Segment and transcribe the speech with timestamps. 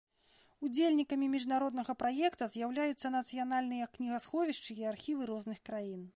[0.67, 6.01] Удзельнікамі міжнароднага праекта з'яўляюцца нацыянальныя кнігасховішчы і архівы розных краін.